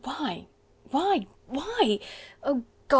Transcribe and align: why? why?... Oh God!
why? 0.03 0.47
why?... 0.89 1.27
Oh 2.43 2.53
God! 2.55 2.63